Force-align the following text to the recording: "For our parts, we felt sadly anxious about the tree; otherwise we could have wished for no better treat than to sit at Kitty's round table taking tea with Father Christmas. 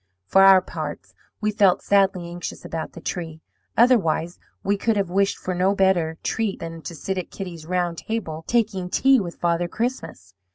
"For 0.25 0.41
our 0.41 0.63
parts, 0.63 1.13
we 1.41 1.51
felt 1.51 1.83
sadly 1.83 2.27
anxious 2.27 2.65
about 2.65 2.93
the 2.93 3.01
tree; 3.01 3.39
otherwise 3.77 4.39
we 4.63 4.75
could 4.75 4.97
have 4.97 5.11
wished 5.11 5.37
for 5.37 5.53
no 5.53 5.75
better 5.75 6.17
treat 6.23 6.59
than 6.59 6.81
to 6.81 6.95
sit 6.95 7.19
at 7.19 7.29
Kitty's 7.29 7.67
round 7.67 7.99
table 7.99 8.43
taking 8.47 8.89
tea 8.89 9.19
with 9.19 9.35
Father 9.35 9.67
Christmas. 9.67 10.33